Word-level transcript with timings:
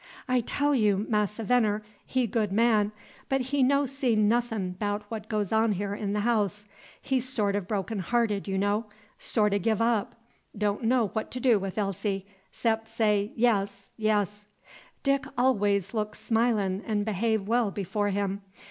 "I 0.27 0.39
tell 0.39 0.73
you. 0.73 1.05
Massa 1.07 1.43
Venner, 1.43 1.83
he 2.07 2.25
good 2.25 2.51
man, 2.51 2.91
but 3.29 3.39
he 3.39 3.61
no 3.61 3.85
see 3.85 4.15
nothin' 4.15 4.71
'bout 4.79 5.03
what 5.09 5.29
goes 5.29 5.51
on 5.51 5.73
here 5.73 5.93
in 5.93 6.13
the 6.13 6.21
house. 6.21 6.65
He 6.99 7.19
sort 7.19 7.55
o' 7.55 7.61
broken 7.61 7.99
hearted, 7.99 8.47
you 8.47 8.57
know, 8.57 8.87
sort 9.19 9.53
o' 9.53 9.59
giv 9.59 9.79
up, 9.79 10.15
don' 10.57 10.87
know 10.87 11.09
what 11.09 11.29
to 11.29 11.39
do 11.39 11.59
wi' 11.59 11.71
Elsie, 11.77 12.25
'xcep' 12.51 12.87
say 12.87 13.31
'Yes, 13.35 13.89
yes.' 13.95 14.45
Dick 15.03 15.23
always 15.37 15.93
look 15.93 16.15
smilin' 16.15 16.81
'n' 16.83 17.03
behave 17.03 17.47
well 17.47 17.69
before 17.69 18.09
him. 18.09 18.41